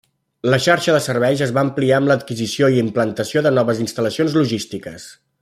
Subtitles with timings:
[0.51, 5.07] La xarxa de serveis es va ampliar amb l'adquisició i implantació de noves instal·lacions logístiques.